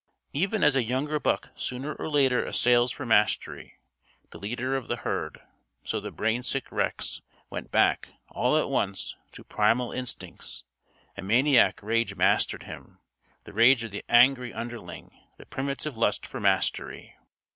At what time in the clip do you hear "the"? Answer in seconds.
4.31-4.39, 4.87-4.95, 5.99-6.09, 13.43-13.53, 13.91-14.03, 15.37-15.45